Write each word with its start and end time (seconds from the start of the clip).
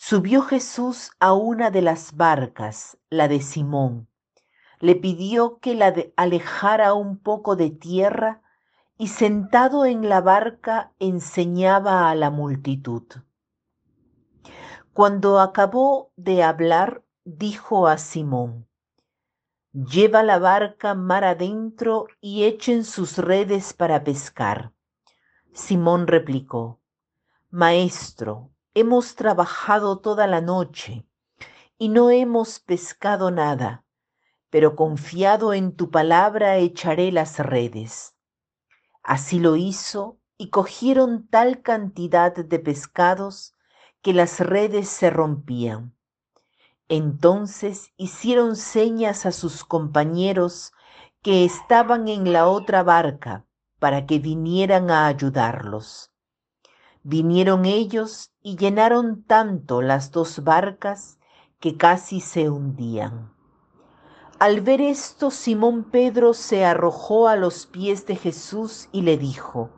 Subió 0.00 0.42
Jesús 0.42 1.10
a 1.18 1.32
una 1.32 1.72
de 1.72 1.82
las 1.82 2.14
barcas, 2.16 2.96
la 3.10 3.26
de 3.26 3.40
Simón. 3.40 4.08
Le 4.78 4.94
pidió 4.94 5.58
que 5.58 5.74
la 5.74 5.92
alejara 6.14 6.94
un 6.94 7.18
poco 7.18 7.56
de 7.56 7.70
tierra 7.70 8.40
y 8.96 9.08
sentado 9.08 9.84
en 9.86 10.08
la 10.08 10.20
barca 10.20 10.92
enseñaba 11.00 12.08
a 12.08 12.14
la 12.14 12.30
multitud. 12.30 13.02
Cuando 14.92 15.40
acabó 15.40 16.12
de 16.14 16.44
hablar, 16.44 17.02
dijo 17.24 17.88
a 17.88 17.98
Simón, 17.98 18.68
Lleva 19.72 20.22
la 20.22 20.38
barca 20.38 20.94
mar 20.94 21.24
adentro 21.24 22.06
y 22.20 22.44
echen 22.44 22.84
sus 22.84 23.18
redes 23.18 23.72
para 23.72 24.04
pescar. 24.04 24.72
Simón 25.52 26.06
replicó, 26.06 26.80
Maestro, 27.50 28.52
Hemos 28.74 29.14
trabajado 29.14 29.98
toda 29.98 30.26
la 30.26 30.40
noche 30.40 31.06
y 31.78 31.88
no 31.88 32.10
hemos 32.10 32.60
pescado 32.60 33.30
nada, 33.30 33.84
pero 34.50 34.76
confiado 34.76 35.54
en 35.54 35.74
tu 35.74 35.90
palabra 35.90 36.58
echaré 36.58 37.10
las 37.10 37.38
redes. 37.38 38.14
Así 39.02 39.40
lo 39.40 39.56
hizo 39.56 40.18
y 40.36 40.50
cogieron 40.50 41.26
tal 41.28 41.62
cantidad 41.62 42.34
de 42.34 42.58
pescados 42.58 43.56
que 44.02 44.12
las 44.12 44.38
redes 44.38 44.88
se 44.88 45.10
rompían. 45.10 45.96
Entonces 46.88 47.92
hicieron 47.96 48.54
señas 48.54 49.26
a 49.26 49.32
sus 49.32 49.64
compañeros 49.64 50.72
que 51.22 51.44
estaban 51.44 52.06
en 52.08 52.32
la 52.32 52.48
otra 52.48 52.82
barca 52.82 53.46
para 53.78 54.06
que 54.06 54.18
vinieran 54.18 54.90
a 54.90 55.06
ayudarlos. 55.06 56.12
Vinieron 57.02 57.64
ellos 57.64 58.32
y 58.42 58.56
llenaron 58.56 59.22
tanto 59.22 59.82
las 59.82 60.10
dos 60.10 60.44
barcas 60.44 61.18
que 61.60 61.76
casi 61.76 62.20
se 62.20 62.50
hundían. 62.50 63.32
Al 64.38 64.60
ver 64.60 64.80
esto, 64.80 65.30
Simón 65.30 65.84
Pedro 65.84 66.34
se 66.34 66.64
arrojó 66.64 67.28
a 67.28 67.36
los 67.36 67.66
pies 67.66 68.06
de 68.06 68.16
Jesús 68.16 68.88
y 68.92 69.02
le 69.02 69.18
dijo, 69.18 69.70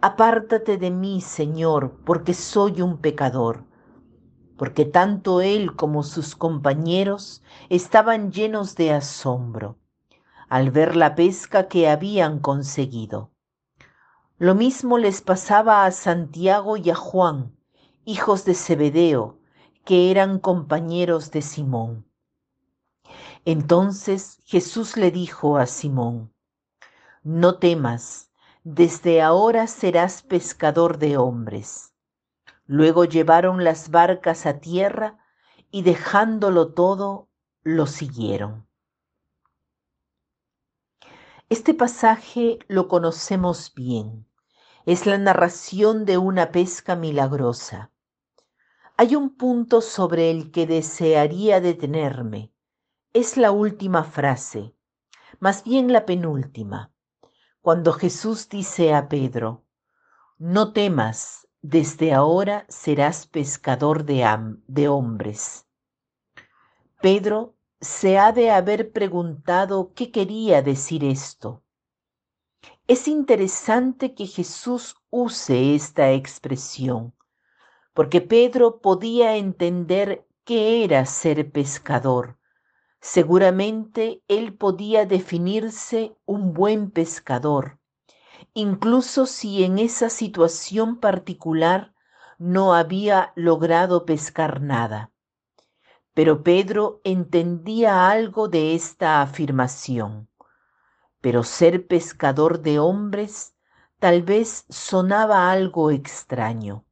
Apártate 0.00 0.76
de 0.76 0.90
mí, 0.90 1.20
Señor, 1.20 2.00
porque 2.04 2.34
soy 2.34 2.82
un 2.82 2.98
pecador. 2.98 3.64
Porque 4.56 4.84
tanto 4.84 5.40
él 5.40 5.76
como 5.76 6.02
sus 6.02 6.34
compañeros 6.34 7.42
estaban 7.68 8.32
llenos 8.32 8.74
de 8.74 8.92
asombro 8.92 9.78
al 10.48 10.70
ver 10.70 10.94
la 10.96 11.14
pesca 11.14 11.66
que 11.68 11.88
habían 11.88 12.38
conseguido. 12.38 13.30
Lo 14.38 14.54
mismo 14.54 14.98
les 14.98 15.22
pasaba 15.22 15.86
a 15.86 15.90
Santiago 15.90 16.76
y 16.76 16.90
a 16.90 16.94
Juan, 16.94 17.56
hijos 18.04 18.44
de 18.44 18.52
Zebedeo, 18.52 19.38
que 19.82 20.10
eran 20.10 20.40
compañeros 20.40 21.30
de 21.30 21.40
Simón. 21.40 22.06
Entonces 23.46 24.42
Jesús 24.44 24.98
le 24.98 25.10
dijo 25.10 25.56
a 25.56 25.64
Simón, 25.64 26.34
No 27.22 27.58
temas, 27.58 28.30
desde 28.62 29.22
ahora 29.22 29.66
serás 29.68 30.20
pescador 30.20 30.98
de 30.98 31.16
hombres. 31.16 31.94
Luego 32.66 33.06
llevaron 33.06 33.64
las 33.64 33.90
barcas 33.90 34.44
a 34.44 34.58
tierra 34.58 35.18
y 35.70 35.80
dejándolo 35.80 36.74
todo, 36.74 37.30
lo 37.62 37.86
siguieron. 37.86 38.66
Este 41.48 41.74
pasaje 41.74 42.58
lo 42.66 42.88
conocemos 42.88 43.72
bien. 43.74 44.26
Es 44.84 45.06
la 45.06 45.16
narración 45.16 46.04
de 46.04 46.18
una 46.18 46.50
pesca 46.50 46.96
milagrosa. 46.96 47.92
Hay 48.96 49.14
un 49.14 49.36
punto 49.36 49.80
sobre 49.80 50.30
el 50.30 50.50
que 50.50 50.66
desearía 50.66 51.60
detenerme. 51.60 52.52
Es 53.12 53.36
la 53.36 53.52
última 53.52 54.02
frase, 54.02 54.74
más 55.38 55.64
bien 55.64 55.92
la 55.92 56.04
penúltima, 56.04 56.92
cuando 57.60 57.92
Jesús 57.92 58.48
dice 58.48 58.94
a 58.94 59.08
Pedro, 59.08 59.64
no 60.38 60.72
temas, 60.72 61.48
desde 61.62 62.12
ahora 62.12 62.66
serás 62.68 63.26
pescador 63.26 64.04
de, 64.04 64.88
hombres. 64.88 65.66
Pedro 67.00 67.55
se 67.80 68.18
ha 68.18 68.32
de 68.32 68.50
haber 68.50 68.92
preguntado 68.92 69.92
qué 69.94 70.10
quería 70.10 70.62
decir 70.62 71.04
esto. 71.04 71.62
Es 72.88 73.08
interesante 73.08 74.14
que 74.14 74.26
Jesús 74.26 74.96
use 75.10 75.74
esta 75.74 76.12
expresión, 76.12 77.14
porque 77.92 78.20
Pedro 78.20 78.80
podía 78.80 79.36
entender 79.36 80.26
qué 80.44 80.84
era 80.84 81.04
ser 81.04 81.50
pescador. 81.50 82.38
Seguramente 83.00 84.22
él 84.28 84.54
podía 84.54 85.04
definirse 85.04 86.16
un 86.24 86.54
buen 86.54 86.90
pescador, 86.90 87.78
incluso 88.54 89.26
si 89.26 89.64
en 89.64 89.78
esa 89.78 90.08
situación 90.08 90.98
particular 90.98 91.94
no 92.38 92.74
había 92.74 93.32
logrado 93.34 94.06
pescar 94.06 94.60
nada. 94.60 95.12
Pero 96.16 96.42
Pedro 96.42 97.02
entendía 97.04 98.08
algo 98.08 98.48
de 98.48 98.74
esta 98.74 99.20
afirmación. 99.20 100.30
Pero 101.20 101.42
ser 101.42 101.86
pescador 101.86 102.62
de 102.62 102.78
hombres 102.78 103.54
tal 103.98 104.22
vez 104.22 104.64
sonaba 104.70 105.50
algo 105.50 105.90
extraño. 105.90 106.86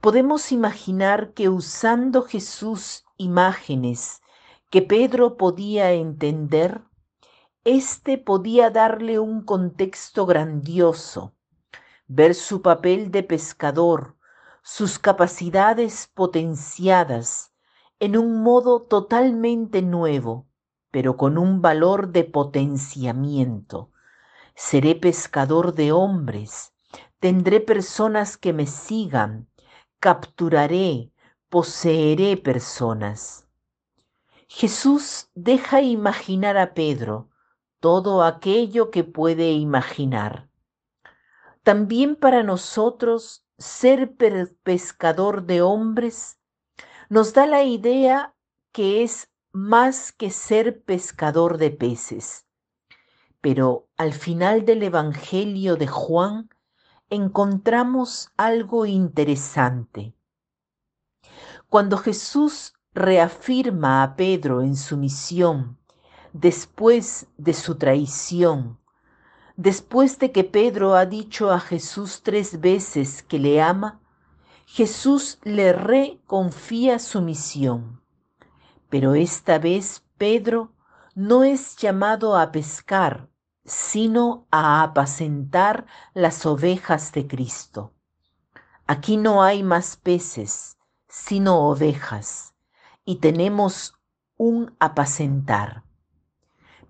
Podemos 0.00 0.52
imaginar 0.52 1.32
que 1.32 1.48
usando 1.48 2.22
Jesús 2.22 3.04
imágenes 3.16 4.22
que 4.70 4.82
Pedro 4.82 5.36
podía 5.36 5.90
entender, 5.90 6.80
éste 7.64 8.18
podía 8.18 8.70
darle 8.70 9.18
un 9.18 9.42
contexto 9.42 10.26
grandioso, 10.26 11.34
ver 12.06 12.36
su 12.36 12.62
papel 12.62 13.10
de 13.10 13.24
pescador, 13.24 14.16
sus 14.62 15.00
capacidades 15.00 16.08
potenciadas, 16.14 17.51
en 18.02 18.16
un 18.16 18.42
modo 18.42 18.82
totalmente 18.82 19.80
nuevo, 19.80 20.48
pero 20.90 21.16
con 21.16 21.38
un 21.38 21.62
valor 21.62 22.08
de 22.08 22.24
potenciamiento. 22.24 23.92
Seré 24.56 24.96
pescador 24.96 25.72
de 25.72 25.92
hombres, 25.92 26.74
tendré 27.20 27.60
personas 27.60 28.36
que 28.36 28.52
me 28.52 28.66
sigan, 28.66 29.46
capturaré, 30.00 31.12
poseeré 31.48 32.36
personas. 32.36 33.46
Jesús 34.48 35.30
deja 35.36 35.80
imaginar 35.80 36.56
a 36.58 36.74
Pedro 36.74 37.28
todo 37.78 38.24
aquello 38.24 38.90
que 38.90 39.04
puede 39.04 39.52
imaginar. 39.52 40.48
También 41.62 42.16
para 42.16 42.42
nosotros 42.42 43.46
ser 43.58 44.16
pescador 44.64 45.44
de 45.44 45.62
hombres 45.62 46.41
nos 47.12 47.34
da 47.34 47.46
la 47.46 47.62
idea 47.62 48.34
que 48.72 49.02
es 49.02 49.28
más 49.52 50.12
que 50.12 50.30
ser 50.30 50.82
pescador 50.82 51.58
de 51.58 51.70
peces. 51.70 52.46
Pero 53.42 53.86
al 53.98 54.14
final 54.14 54.64
del 54.64 54.82
Evangelio 54.82 55.76
de 55.76 55.88
Juan 55.88 56.48
encontramos 57.10 58.30
algo 58.38 58.86
interesante. 58.86 60.14
Cuando 61.68 61.98
Jesús 61.98 62.72
reafirma 62.94 64.02
a 64.02 64.16
Pedro 64.16 64.62
en 64.62 64.74
su 64.74 64.96
misión 64.96 65.78
después 66.32 67.26
de 67.36 67.52
su 67.52 67.76
traición, 67.76 68.80
después 69.56 70.18
de 70.18 70.32
que 70.32 70.44
Pedro 70.44 70.94
ha 70.94 71.04
dicho 71.04 71.52
a 71.52 71.60
Jesús 71.60 72.22
tres 72.22 72.58
veces 72.58 73.22
que 73.22 73.38
le 73.38 73.60
ama, 73.60 74.01
Jesús 74.74 75.38
le 75.42 75.74
reconfía 75.74 76.98
su 76.98 77.20
misión. 77.20 78.00
Pero 78.88 79.14
esta 79.14 79.58
vez 79.58 80.02
Pedro 80.16 80.72
no 81.14 81.44
es 81.44 81.76
llamado 81.76 82.38
a 82.38 82.50
pescar, 82.52 83.28
sino 83.66 84.46
a 84.50 84.82
apacentar 84.82 85.84
las 86.14 86.46
ovejas 86.46 87.12
de 87.12 87.26
Cristo. 87.26 87.92
Aquí 88.86 89.18
no 89.18 89.42
hay 89.42 89.62
más 89.62 89.98
peces, 89.98 90.78
sino 91.06 91.68
ovejas, 91.68 92.54
y 93.04 93.16
tenemos 93.16 94.00
un 94.38 94.74
apacentar. 94.80 95.84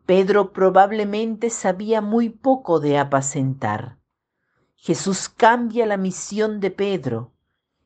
Pedro 0.07 0.53
probablemente 0.53 1.51
sabía 1.51 2.01
muy 2.01 2.29
poco 2.29 2.79
de 2.79 2.97
apacentar. 2.97 3.99
Jesús 4.77 5.29
cambia 5.29 5.85
la 5.85 5.97
misión 5.97 6.61
de 6.61 6.71
Pedro. 6.71 7.32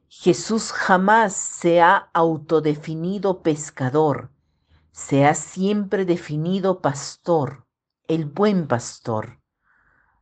Jesús 0.09 0.71
jamás 0.71 1.35
se 1.35 1.83
ha 1.83 2.11
autodefinido 2.13 3.43
pescador, 3.43 4.31
se 4.93 5.27
ha 5.27 5.35
siempre 5.35 6.05
definido 6.05 6.81
pastor, 6.81 7.67
el 8.07 8.25
buen 8.25 8.69
pastor. 8.69 9.41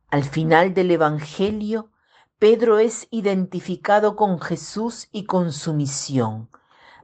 Al 0.09 0.23
final 0.23 0.73
del 0.73 0.89
Evangelio, 0.89 1.91
Pedro 2.39 2.79
es 2.79 3.07
identificado 3.11 4.15
con 4.15 4.41
Jesús 4.41 5.07
y 5.11 5.25
con 5.25 5.51
su 5.53 5.73
misión, 5.73 6.49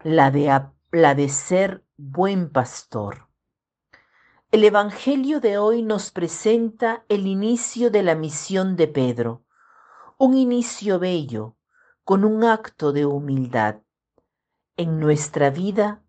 la 0.04 0.32
de, 0.32 0.62
la 0.92 1.16
de 1.16 1.30
ser 1.30 1.86
buen 1.98 2.50
pastor. 2.50 3.28
El 4.52 4.64
Evangelio 4.64 5.40
de 5.40 5.60
hoy 5.60 5.84
nos 5.84 6.10
presenta 6.10 7.06
el 7.10 7.28
inicio 7.28 7.92
de 7.92 8.02
la 8.02 8.16
misión 8.16 8.76
de 8.76 8.88
Pedro, 8.88 9.44
un 10.18 10.36
inicio 10.36 11.00
bello, 11.00 11.56
con 12.12 12.26
un 12.26 12.44
acto 12.44 12.92
de 12.92 13.06
humildad. 13.06 13.84
En 14.76 15.00
nuestra 15.00 15.50
vida 15.50 16.04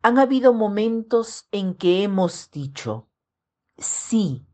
han 0.00 0.20
habido 0.20 0.54
momentos 0.54 1.48
en 1.50 1.74
que 1.74 2.04
hemos 2.04 2.52
dicho, 2.52 3.08
sí, 3.76 4.46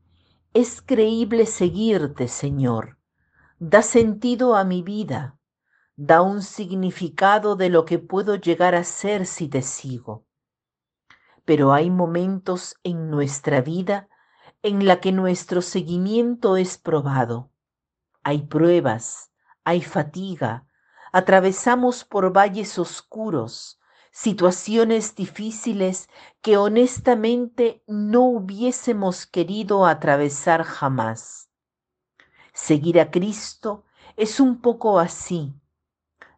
es 0.55 0.81
creíble 0.81 1.45
seguirte, 1.45 2.29
Señor, 2.29 2.99
da 3.59 3.83
sentido 3.83 4.57
a 4.57 4.65
mi 4.65 4.81
vida, 4.81 5.39
da 5.97 6.23
un 6.23 6.41
significado 6.41 7.57
de 7.57 7.69
lo 7.69 7.85
que 7.85 7.99
puedo 7.99 8.37
llegar 8.37 8.75
a 8.75 8.83
ser 8.83 9.27
si 9.27 9.49
te 9.49 9.61
sigo 9.61 10.25
pero 11.45 11.75
hay 11.75 11.91
momentos 11.91 12.75
en 12.85 13.11
nuestra 13.11 13.61
vida 13.61 14.09
en 14.63 14.87
la 14.87 15.01
que 15.03 15.13
nuestro 15.13 15.61
seguimiento 15.61 16.57
es 16.57 16.79
probado. 16.79 17.51
Hay 18.23 18.47
pruebas, 18.47 19.31
hay 19.63 19.83
fatiga, 19.83 20.66
atravesamos 21.17 22.05
por 22.05 22.31
valles 22.31 22.79
oscuros, 22.79 23.81
situaciones 24.11 25.15
difíciles 25.15 26.11
que 26.43 26.59
honestamente 26.59 27.83
no 27.87 28.25
hubiésemos 28.25 29.25
querido 29.25 29.87
atravesar 29.87 30.63
jamás. 30.63 31.49
Seguir 32.53 33.01
a 33.01 33.11
Cristo 33.11 33.85
es 34.19 34.41
un 34.41 34.61
poco 34.61 34.99
así. 35.01 35.55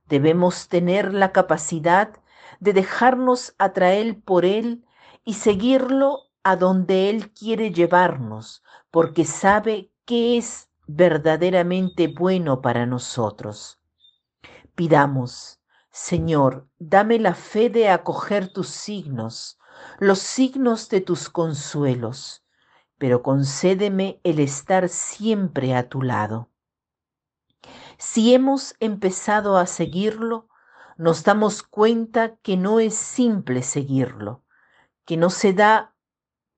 Debemos 0.06 0.68
tener 0.68 1.12
la 1.12 1.32
capacidad 1.32 2.10
de 2.60 2.72
dejarnos 2.72 3.56
atraer 3.58 4.20
por 4.20 4.44
Él 4.44 4.86
y 5.24 5.34
seguirlo 5.34 6.30
a 6.44 6.54
donde 6.54 7.10
Él 7.10 7.32
quiere 7.32 7.72
llevarnos, 7.72 8.62
porque 8.92 9.24
sabe 9.24 9.90
que 10.04 10.38
es 10.38 10.68
verdaderamente 10.86 12.06
bueno 12.06 12.62
para 12.62 12.86
nosotros. 12.86 13.78
Pidamos, 14.78 15.58
Señor, 15.90 16.68
dame 16.78 17.18
la 17.18 17.34
fe 17.34 17.68
de 17.68 17.88
acoger 17.88 18.52
tus 18.52 18.68
signos, 18.68 19.58
los 19.98 20.20
signos 20.20 20.88
de 20.88 21.00
tus 21.00 21.28
consuelos, 21.28 22.44
pero 22.96 23.24
concédeme 23.24 24.20
el 24.22 24.38
estar 24.38 24.88
siempre 24.88 25.74
a 25.74 25.88
tu 25.88 26.02
lado. 26.02 26.48
Si 27.98 28.32
hemos 28.32 28.76
empezado 28.78 29.56
a 29.56 29.66
seguirlo, 29.66 30.48
nos 30.96 31.24
damos 31.24 31.64
cuenta 31.64 32.36
que 32.36 32.56
no 32.56 32.78
es 32.78 32.94
simple 32.94 33.64
seguirlo, 33.64 34.44
que 35.04 35.16
no 35.16 35.28
se 35.30 35.54
da 35.54 35.96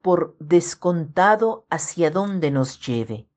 por 0.03 0.37
descontado 0.41 1.65
hacia 1.71 2.11
dónde 2.11 2.51
nos 2.51 2.87
lleve. 2.87 3.31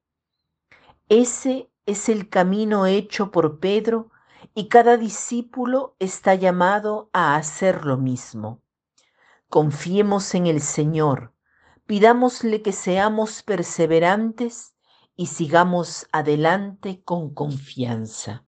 Ese 1.08 1.72
es 1.86 2.10
el 2.10 2.28
camino 2.28 2.86
hecho 2.86 3.32
por 3.32 3.62
Pedro 3.62 4.10
y 4.56 4.68
cada 4.68 4.98
discípulo 4.98 5.96
está 6.00 6.36
llamado 6.36 7.10
a 7.14 7.36
hacer 7.36 7.86
lo 7.86 7.98
mismo. 7.98 8.62
Confiemos 9.50 10.34
en 10.36 10.48
el 10.48 10.62
Señor, 10.62 11.34
pidámosle 11.86 12.62
que 12.62 12.72
seamos 12.72 13.44
perseverantes 13.44 14.76
y 15.16 15.28
sigamos 15.28 16.08
adelante 16.12 17.02
con 17.04 17.34
confianza. 17.34 18.46